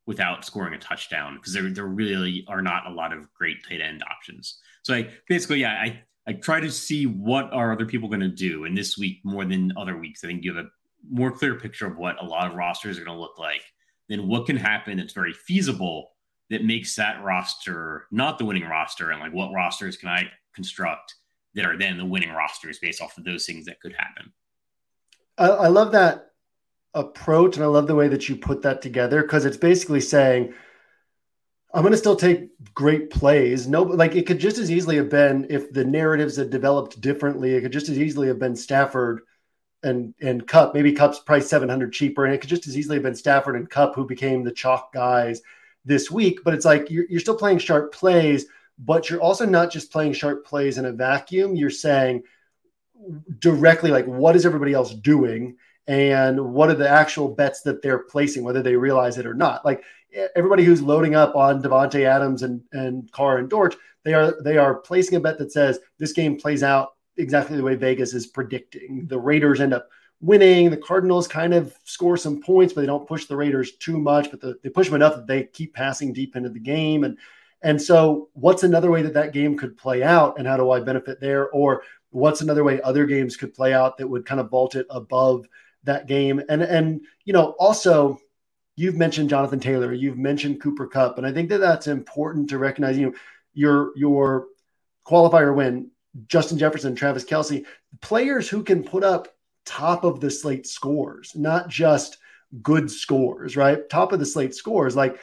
[0.07, 3.81] without scoring a touchdown because there, there really are not a lot of great tight
[3.81, 4.59] end options.
[4.83, 8.29] So I basically, yeah, I, I try to see what are other people going to
[8.29, 8.65] do.
[8.65, 10.69] And this week, more than other weeks, I think you have a
[11.11, 13.63] more clear picture of what a lot of rosters are going to look like.
[14.09, 16.13] Then what can happen that's very feasible
[16.51, 21.15] that makes that roster not the winning roster, and like what rosters can I construct
[21.55, 24.33] that are then the winning rosters based off of those things that could happen.
[25.39, 26.31] I, I love that
[26.95, 30.55] approach, and I love the way that you put that together because it's basically saying.
[31.75, 33.67] I'm going to still take great plays.
[33.67, 37.55] No, like it could just as easily have been if the narratives had developed differently.
[37.55, 39.23] It could just as easily have been Stafford
[39.83, 40.75] and and Kupp.
[40.75, 43.69] Maybe Kupp's price 700 cheaper, and it could just as easily have been Stafford and
[43.69, 45.43] Kupp who became the chalk guys
[45.85, 46.41] this week.
[46.45, 48.47] But it's like you're, you're still playing sharp plays,
[48.79, 51.55] but you're also not just playing sharp plays in a vacuum.
[51.55, 52.23] You're saying
[53.39, 55.57] directly, like, what is everybody else doing?
[55.87, 59.65] And what are the actual bets that they're placing, whether they realize it or not?
[59.65, 59.83] Like
[60.37, 64.59] everybody who's loading up on Davante Adams and, and Carr and Dortch, they are they
[64.59, 68.27] are placing a bet that says this game plays out exactly the way Vegas is
[68.27, 69.07] predicting.
[69.09, 69.89] The Raiders end up
[70.21, 70.71] winning.
[70.71, 74.31] The Cardinals kind of score some points, but they don't push the Raiders too much.
[74.31, 77.05] But the, they push them enough that they keep passing deep into the game.
[77.05, 77.19] And
[77.63, 80.81] and so, what's another way that that game could play out, and how do I
[80.81, 81.49] benefit there?
[81.51, 84.87] Or what's another way other games could play out that would kind of vault it
[84.91, 85.47] above
[85.85, 86.41] that game?
[86.49, 88.21] And and you know, also,
[88.77, 92.59] you've mentioned Jonathan Taylor, you've mentioned Cooper Kupp and I think that that's important to
[92.59, 92.97] recognize.
[92.97, 93.15] You know,
[93.55, 94.47] your your
[95.07, 95.91] qualifier win,
[96.29, 97.65] Justin Jefferson, Travis Kelce
[98.01, 99.29] players who can put up
[99.65, 102.19] top of the slate scores, not just
[102.63, 103.89] good scores, right?
[103.89, 105.19] Top of the slate scores, like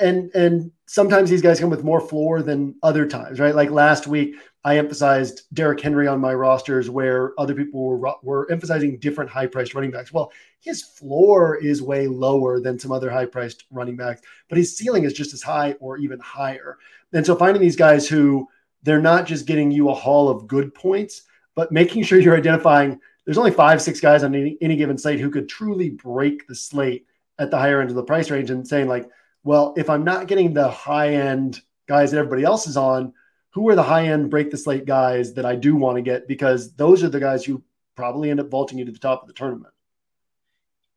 [0.00, 3.54] and and sometimes these guys come with more floor than other times, right?
[3.54, 8.50] Like last week, I emphasized Derrick Henry on my rosters where other people were were
[8.50, 10.12] emphasizing different high priced running backs.
[10.12, 14.76] Well, his floor is way lower than some other high priced running backs, but his
[14.76, 16.78] ceiling is just as high or even higher.
[17.12, 18.48] And so finding these guys who
[18.84, 21.22] they're not just getting you a haul of good points,
[21.54, 25.20] but making sure you're identifying there's only five, six guys on any, any given slate
[25.20, 27.06] who could truly break the slate
[27.38, 29.08] at the higher end of the price range and saying, like,
[29.44, 33.12] well, if I'm not getting the high end guys that everybody else is on,
[33.52, 36.28] who are the high end break the slate guys that I do want to get?
[36.28, 37.62] Because those are the guys who
[37.96, 39.72] probably end up vaulting you to the top of the tournament.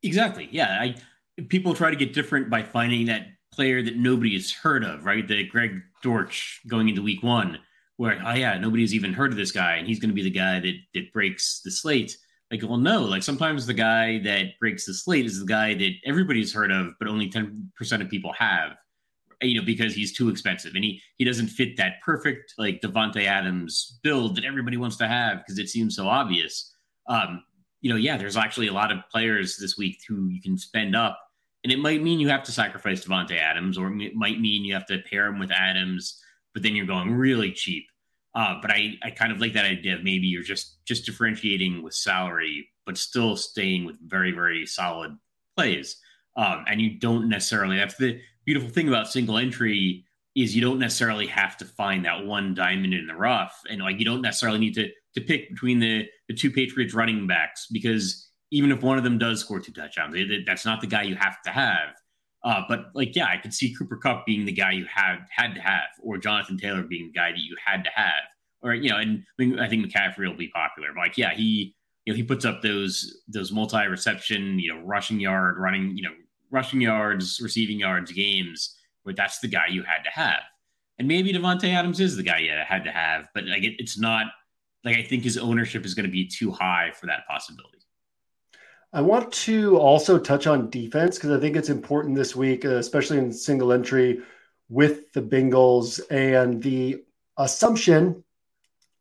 [0.04, 0.48] Exactly.
[0.52, 0.78] Yeah.
[0.80, 0.96] I
[1.50, 5.28] people try to get different by finding that player that nobody has heard of, right?
[5.28, 7.60] The Greg Dortch going into week one
[7.98, 10.30] where oh yeah nobody's even heard of this guy and he's going to be the
[10.30, 12.18] guy that that breaks the slate
[12.52, 15.92] like well no like sometimes the guy that breaks the slate is the guy that
[16.06, 18.76] everybody's heard of but only 10% of people have
[19.42, 23.26] you know because he's too expensive and he he doesn't fit that perfect like Davante
[23.26, 26.74] Adams build that everybody wants to have because it seems so obvious
[27.08, 27.44] um
[27.82, 30.96] you know yeah there's actually a lot of players this week who you can spend
[30.96, 31.20] up
[31.64, 34.74] and it might mean you have to sacrifice Davante Adams or it might mean you
[34.74, 36.22] have to pair him with Adams
[36.56, 37.86] but then you're going really cheap.
[38.34, 41.84] Uh, but I, I kind of like that idea of maybe you're just just differentiating
[41.84, 45.16] with salary, but still staying with very very solid
[45.56, 45.98] plays.
[46.36, 47.78] Um, and you don't necessarily.
[47.78, 50.06] That's the beautiful thing about single entry
[50.36, 54.00] is you don't necessarily have to find that one diamond in the rough, and like
[54.00, 58.30] you don't necessarily need to to pick between the the two Patriots running backs because
[58.52, 61.42] even if one of them does score two touchdowns, that's not the guy you have
[61.42, 61.90] to have.
[62.44, 65.56] Uh, but like, yeah, I could see Cooper Kupp being the guy you had had
[65.56, 68.24] to have, or Jonathan Taylor being the guy that you had to have,
[68.62, 69.24] or you know, and
[69.60, 70.90] I think McCaffrey will be popular.
[70.94, 74.82] But like, yeah, he you know he puts up those those multi reception, you know,
[74.82, 76.14] rushing yard, running, you know,
[76.56, 80.42] rushing yards, receiving yards games where that's the guy you had to have.
[80.98, 84.00] And maybe Davante Adams is the guy you had to have, but like it, it's
[84.00, 84.28] not
[84.84, 87.80] like I think his ownership is going to be too high for that possibility.
[88.94, 92.78] I want to also touch on defense because I think it's important this week, uh,
[92.78, 94.22] especially in single entry
[94.70, 97.04] with the Bengals and the
[97.38, 98.24] assumption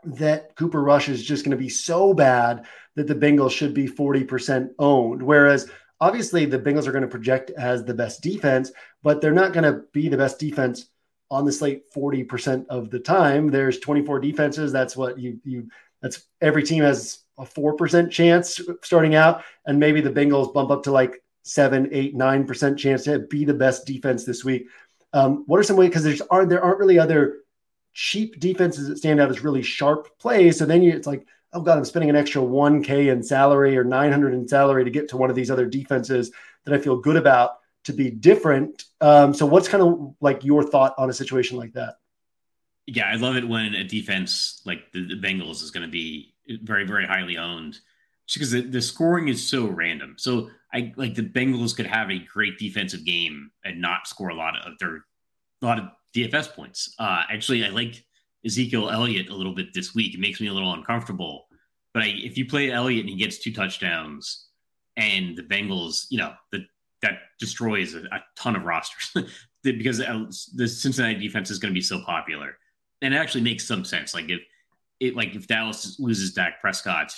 [0.05, 3.87] that Cooper Rush is just going to be so bad that the Bengals should be
[3.87, 5.23] 40% owned.
[5.23, 5.71] Whereas
[6.05, 8.71] obviously the Bengals are going to project as the best defense,
[9.03, 10.91] but they're not going to be the best defense
[11.31, 13.49] on the slate 40% of the time.
[13.51, 14.71] There's 24 defenses.
[14.71, 15.69] That's what you you
[16.03, 19.45] that's every team has a 4% chance starting out.
[19.65, 23.47] And maybe the Bengals bump up to like seven, eight, nine percent chance to be
[23.47, 24.67] the best defense this week.
[25.15, 25.89] Um, what are some ways?
[25.89, 27.39] Because there's aren't there aren't really other
[27.95, 30.59] cheap defenses that stand out as really sharp plays.
[30.59, 33.85] So then you, it's like, oh god, I'm spending an extra 1K in salary or
[33.85, 36.33] 900 in salary to get to one of these other defenses
[36.65, 38.85] that I feel good about to be different.
[39.01, 41.95] Um, so what's kind of like your thought on a situation like that?
[42.87, 46.35] Yeah, I love it when a defense like the, the Bengals is going to be
[46.63, 47.79] very, very highly owned
[48.33, 50.17] because the, the scoring is so random.
[50.19, 54.35] So I like the Bengals could have a great defensive game and not score a
[54.35, 55.05] lot of their
[55.63, 56.95] a lot of DFS points.
[56.99, 58.05] Uh, actually, I like
[58.45, 60.15] Ezekiel Elliott a little bit this week.
[60.15, 61.47] It makes me a little uncomfortable.
[61.93, 64.49] But I, if you play Elliott and he gets two touchdowns,
[64.97, 66.65] and the Bengals, you know, the,
[67.03, 69.27] that destroys a, a ton of rosters
[69.63, 72.57] because the Cincinnati defense is going to be so popular,
[73.03, 74.15] and it actually makes some sense.
[74.15, 74.41] Like if
[75.01, 77.13] it, like if Dallas loses Dak Prescott,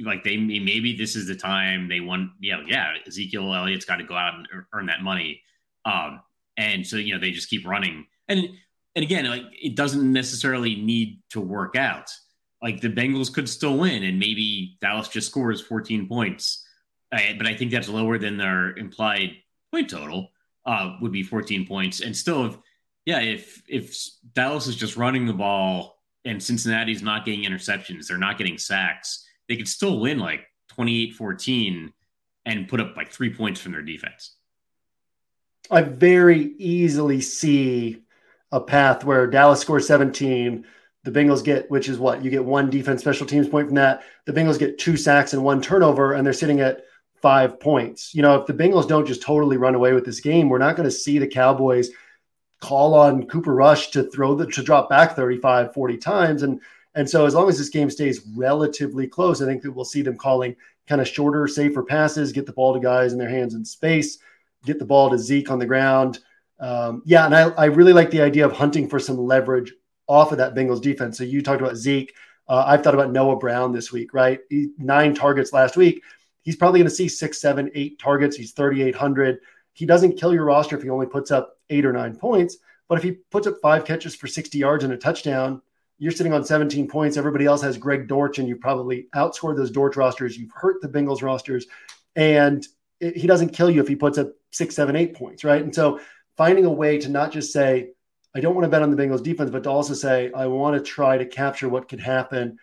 [0.00, 3.96] like they maybe this is the time they want you know yeah Ezekiel Elliott's got
[3.96, 5.42] to go out and earn that money
[5.84, 6.20] um
[6.56, 8.48] and so you know they just keep running and
[8.94, 12.10] and again like it doesn't necessarily need to work out.
[12.62, 16.64] Like the Bengals could still win and maybe Dallas just scores 14 points.
[17.12, 19.32] I, but I think that's lower than their implied
[19.72, 20.30] point total
[20.64, 22.00] uh would be 14 points.
[22.00, 22.56] And still if
[23.04, 23.96] yeah if if
[24.34, 29.26] Dallas is just running the ball and Cincinnati's not getting interceptions they're not getting sacks
[29.48, 31.92] they could still win like 28 14
[32.44, 34.36] and put up like three points from their defense.
[35.70, 38.02] I very easily see
[38.52, 40.64] a path where Dallas scores 17.
[41.04, 44.04] The Bengals get, which is what you get one defense special teams point from that.
[44.26, 46.84] The Bengals get two sacks and one turnover, and they're sitting at
[47.20, 48.14] five points.
[48.14, 50.76] You know, if the Bengals don't just totally run away with this game, we're not
[50.76, 51.90] going to see the Cowboys
[52.60, 56.42] call on Cooper Rush to throw the to drop back 35, 40 times.
[56.42, 56.60] And
[56.94, 60.02] and so, as long as this game stays relatively close, I think that we'll see
[60.02, 60.54] them calling
[60.86, 64.18] kind of shorter, safer passes, get the ball to guys in their hands in space,
[64.64, 66.20] get the ball to Zeke on the ground.
[66.60, 69.72] Um, yeah, and I, I, really like the idea of hunting for some leverage
[70.06, 71.18] off of that Bengals defense.
[71.18, 72.14] So you talked about Zeke.
[72.48, 74.38] Uh, I've thought about Noah Brown this week, right?
[74.48, 76.02] He, nine targets last week.
[76.42, 78.36] He's probably going to see six, seven, eight targets.
[78.36, 79.38] He's 3,800.
[79.72, 82.58] He doesn't kill your roster if he only puts up eight or nine points.
[82.88, 85.62] But if he puts up five catches for 60 yards and a touchdown,
[85.98, 87.16] you're sitting on 17 points.
[87.16, 90.36] Everybody else has Greg Dortch, and you probably outscored those Dortch rosters.
[90.36, 91.66] You've hurt the Bengals rosters,
[92.16, 92.66] and
[92.98, 95.62] it, he doesn't kill you if he puts up six, seven, eight points, right?
[95.62, 96.00] And so
[96.36, 97.90] finding a way to not just say,
[98.34, 100.76] I don't want to bet on the Bengals defense, but to also say, I want
[100.76, 102.58] to try to capture what could happen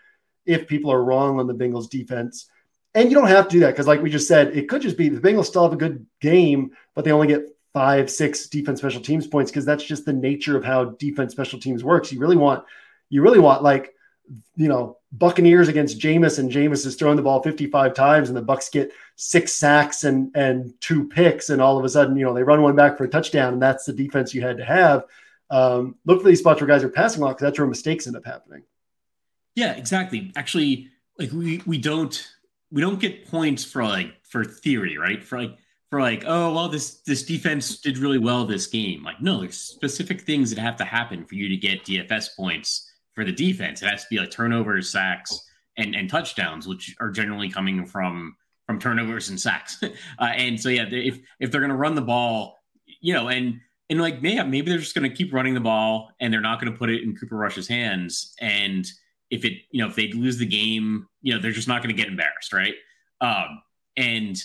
[0.46, 2.50] if people are wrong on the Bengals defense.
[2.96, 4.98] And you don't have to do that because, like we just said, it could just
[4.98, 8.80] be the Bengals still have a good game, but they only get five, six defense
[8.80, 12.12] special teams points because that's just the nature of how defense special teams works.
[12.12, 12.64] You really want
[13.10, 13.94] you really want like
[14.56, 18.44] you know Buccaneers against Jameis, and Jameis is throwing the ball 55 times, and the
[18.44, 22.34] Bucks get six sacks and and two picks, and all of a sudden, you know,
[22.34, 25.06] they run one back for a touchdown, and that's the defense you had to have.
[25.50, 28.06] Um, look for these spots where guys are passing a lot because that's where mistakes
[28.06, 28.64] end up happening.
[29.56, 30.32] Yeah, exactly.
[30.36, 32.28] Actually, like we we don't
[32.72, 35.24] we don't get points for like for theory, right?
[35.24, 35.58] For like
[35.90, 39.04] for like, oh well, this this defense did really well this game.
[39.04, 42.89] Like, no, there's specific things that have to happen for you to get DFS points
[43.14, 43.82] for the defense.
[43.82, 45.40] It has to be like turnovers, sacks,
[45.78, 49.82] and and touchdowns, which are generally coming from from turnovers and sacks.
[49.84, 52.58] uh, and so yeah, if if they're going to run the ball,
[53.02, 56.12] you know, and and like yeah, maybe they're just going to keep running the ball
[56.20, 58.36] and they're not going to put it in Cooper Rush's hands.
[58.40, 58.86] And
[59.30, 61.96] if it you know if they lose the game, you know, they're just not going
[61.96, 62.76] to get embarrassed, right?
[63.22, 63.62] Um,
[63.98, 64.38] and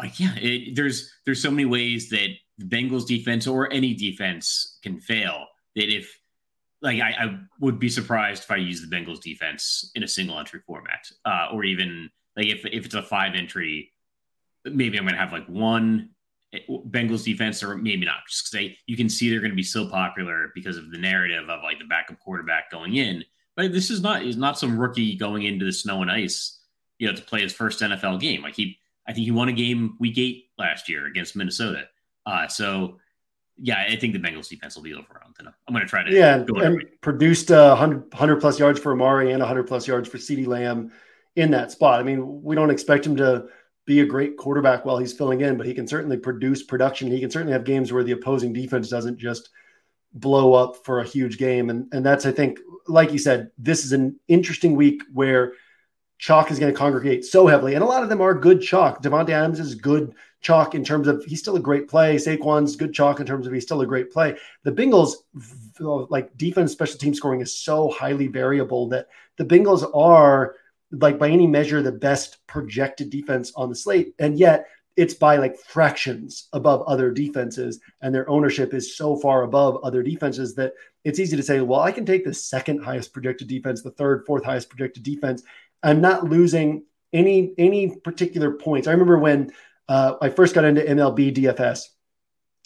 [0.00, 2.28] like yeah, it, there's there's so many ways that
[2.58, 5.46] the Bengals defense or any defense can fail.
[5.76, 6.18] That if
[6.82, 10.38] like I, I, would be surprised if I use the Bengals defense in a single
[10.38, 13.92] entry format, uh, or even like if if it's a five entry,
[14.64, 16.10] maybe I'm going to have like one
[16.52, 18.26] eh, Bengals defense, or maybe not.
[18.28, 21.48] Just say you can see they're going to be so popular because of the narrative
[21.48, 23.24] of like the backup quarterback going in.
[23.56, 26.60] But this is not is not some rookie going into the snow and ice,
[26.98, 28.42] you know, to play his first NFL game.
[28.42, 31.84] Like he, I think he won a game week eight last year against Minnesota.
[32.26, 32.98] Uh, so
[33.58, 35.36] yeah, I think the Bengals defense will be overwhelmed.
[35.38, 38.92] And I'm going to try to yeah, and produced uh, 100, 100 plus yards for
[38.92, 40.92] Amari and 100 plus yards for CeeDee Lamb
[41.36, 42.00] in that spot.
[42.00, 43.46] I mean, we don't expect him to
[43.84, 47.10] be a great quarterback while he's filling in, but he can certainly produce production.
[47.10, 49.50] He can certainly have games where the opposing defense doesn't just
[50.14, 51.70] blow up for a huge game.
[51.70, 55.54] And, and that's, I think, like you said, this is an interesting week where
[56.22, 57.74] chalk is going to congregate so heavily.
[57.74, 59.02] And a lot of them are good chalk.
[59.02, 62.14] Davante Adams is good chalk in terms of he's still a great play.
[62.14, 64.36] Saquon's good chalk in terms of he's still a great play.
[64.62, 65.14] The Bengals,
[65.80, 70.54] like defense, special team scoring is so highly variable that the Bengals are
[70.92, 75.38] like by any measure the best projected defense on the slate, and yet it's by
[75.38, 80.74] like fractions above other defenses, and their ownership is so far above other defenses that
[81.04, 84.24] it's easy to say, well, I can take the second highest projected defense, the third,
[84.24, 85.42] fourth highest projected defense.
[85.82, 88.88] I'm not losing any any particular points.
[88.88, 89.52] I remember when
[89.88, 91.84] uh, I first got into MLB DFS,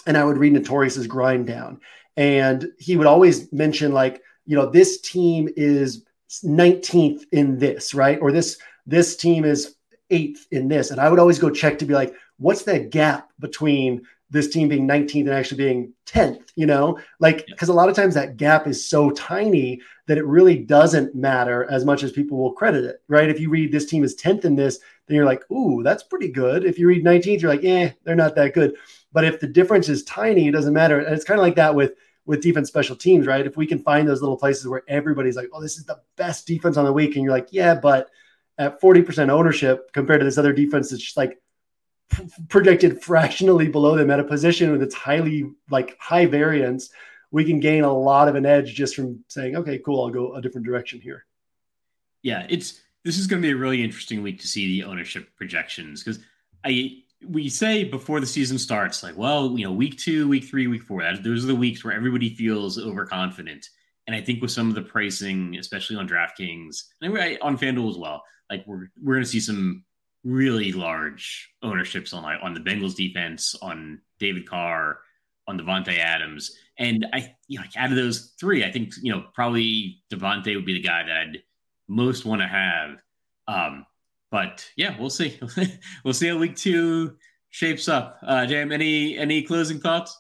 [0.07, 1.81] and I would read Notorious's grind down,
[2.17, 6.05] and he would always mention like, you know, this team is
[6.45, 8.19] 19th in this, right?
[8.21, 9.75] Or this this team is
[10.11, 13.31] eighth in this, and I would always go check to be like, what's that gap
[13.41, 17.89] between this team being 19th and actually being 10th, you know, like because a lot
[17.89, 22.13] of times that gap is so tiny that it really doesn't matter as much as
[22.13, 23.29] people will credit it, right?
[23.29, 26.29] If you read this team is 10th in this, then you're like, ooh, that's pretty
[26.29, 26.65] good.
[26.65, 28.75] If you read 19th, you're like, eh, they're not that good.
[29.13, 30.99] But if the difference is tiny, it doesn't matter.
[30.99, 33.47] And it's kind of like that with with defense special teams, right?
[33.47, 36.45] If we can find those little places where everybody's like, oh, this is the best
[36.45, 38.11] defense on the week, and you're like, yeah, but
[38.59, 41.39] at 40% ownership compared to this other defense it's just like
[42.49, 46.91] projected fractionally below them at a position with its highly like high variance,
[47.31, 50.35] we can gain a lot of an edge just from saying, okay, cool, I'll go
[50.35, 51.27] a different direction here.
[52.23, 55.29] Yeah, it's this is going to be a really interesting week to see the ownership
[55.37, 56.21] projections because
[56.65, 60.67] I we say before the season starts, like, well, you know, week two, week three,
[60.67, 63.71] week four, that, those are the weeks where everybody feels overconfident.
[64.07, 67.99] And I think with some of the pricing, especially on DraftKings and on FanDuel as
[67.99, 69.85] well, like we're we're going to see some
[70.27, 74.99] really large ownerships on on the Bengals defense, on David Carr,
[75.47, 79.25] on Davante Adams, and I you know out of those three, I think you know
[79.35, 81.43] probably Davante would be the guy that I'd
[81.89, 82.97] most want to have.
[83.47, 83.87] Um,
[84.31, 85.39] but yeah, we'll see.
[86.05, 87.17] we'll see how week two
[87.51, 88.19] shapes up.
[88.23, 90.19] Uh, Jam, any any closing thoughts?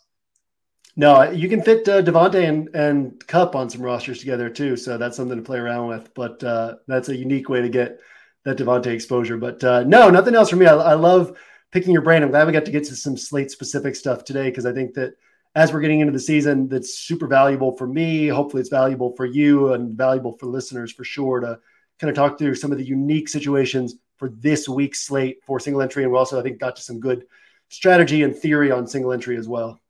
[0.98, 4.96] No, you can fit uh, Davante and, and Kupp on some rosters together too, so
[4.96, 6.14] that's something to play around with.
[6.14, 7.98] But uh, that's a unique way to get
[8.47, 9.36] that Davante exposure.
[9.36, 10.66] But uh, no, nothing else for me.
[10.66, 11.36] I, I, love
[11.72, 12.22] picking your brain.
[12.22, 14.94] I'm glad we got to get to some slate specific stuff today because I think
[14.94, 15.14] that
[15.57, 18.28] as we're getting into the season, that's super valuable for me.
[18.28, 21.59] Hopefully, it's valuable for you and valuable for listeners for sure to
[21.99, 25.82] kind of talk through some of the unique situations for this week's slate for single
[25.82, 26.05] entry.
[26.05, 27.26] And we also, I think, got to some good
[27.68, 29.80] strategy and theory on single entry as well.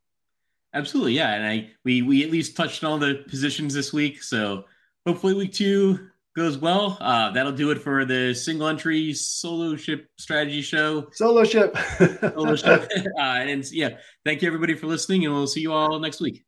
[0.73, 1.35] Absolutely, yeah.
[1.35, 4.23] And I we we at least touched on all the positions this week.
[4.23, 4.65] So
[5.05, 6.99] hopefully week two goes well.
[7.01, 11.09] Uh, that'll do it for the single entry solo ship strategy show.
[11.13, 11.77] Solo ship.
[11.99, 12.91] solo ship.
[13.19, 16.45] Uh, and yeah, thank you everybody for listening, and we'll see you all next week.